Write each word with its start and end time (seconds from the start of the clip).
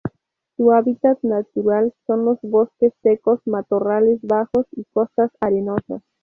Su 0.57 0.71
hábitat 0.71 1.19
natural 1.21 1.93
son 2.07 2.25
los 2.25 2.39
bosques 2.41 2.91
secos, 3.03 3.39
matorrales 3.45 4.19
bajos 4.23 4.65
y 4.71 4.83
costas 4.85 5.29
arenosas. 5.39 6.01